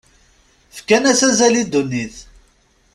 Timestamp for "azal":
1.27-1.55